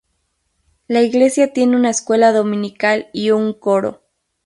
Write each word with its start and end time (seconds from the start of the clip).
La 0.87 1.03
iglesia 1.03 1.53
tiene 1.53 1.75
una 1.75 1.91
escuela 1.91 2.31
dominical 2.31 3.11
y 3.13 3.29
un 3.29 3.53
coro. 3.53 4.01